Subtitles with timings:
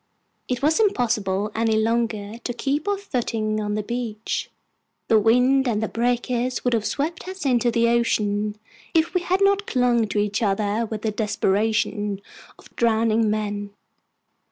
[0.47, 4.49] It was impossible any longer to keep our footing on the beach.
[5.09, 8.55] The wind and the breakers would have swept us into the ocean
[8.95, 12.19] if we had not clung to each other with the desperation
[12.57, 13.75] of drowning men.